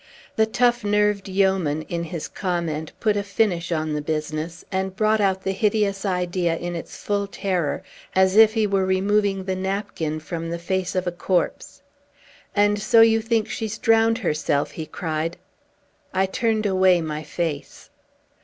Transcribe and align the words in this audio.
The 0.35 0.47
tough 0.47 0.83
nerved 0.83 1.29
yeoman, 1.29 1.83
in 1.83 2.05
his 2.05 2.27
comment, 2.27 2.91
put 2.99 3.15
a 3.15 3.21
finish 3.21 3.71
on 3.71 3.93
the 3.93 4.01
business, 4.01 4.65
and 4.71 4.95
brought 4.95 5.21
out 5.21 5.43
the 5.43 5.51
hideous 5.51 6.07
idea 6.07 6.57
in 6.57 6.75
its 6.75 6.97
full 6.97 7.27
terror, 7.27 7.83
as 8.15 8.35
if 8.35 8.55
he 8.55 8.65
were 8.65 8.83
removing 8.83 9.43
the 9.43 9.55
napkin 9.55 10.19
from 10.19 10.49
the 10.49 10.57
face 10.57 10.95
of 10.95 11.05
a 11.05 11.11
corpse. 11.11 11.83
"And 12.55 12.81
so 12.81 13.01
you 13.01 13.21
think 13.21 13.47
she's 13.47 13.77
drowned 13.77 14.17
herself?" 14.17 14.71
he 14.71 14.87
cried. 14.87 15.37
I 16.15 16.25
turned 16.25 16.65
away 16.65 16.99
my 17.01 17.21
face. 17.21 17.91